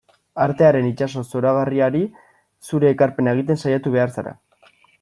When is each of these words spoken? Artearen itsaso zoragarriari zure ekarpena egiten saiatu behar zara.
Artearen 0.43 0.87
itsaso 0.91 1.21
zoragarriari 1.25 2.01
zure 2.71 2.89
ekarpena 2.95 3.37
egiten 3.39 3.61
saiatu 3.65 3.95
behar 3.99 4.17
zara. 4.19 4.35